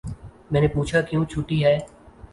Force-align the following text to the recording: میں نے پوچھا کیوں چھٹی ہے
میں 0.51 0.61
نے 0.61 0.67
پوچھا 0.67 1.01
کیوں 1.01 1.23
چھٹی 1.25 1.63
ہے 1.65 1.77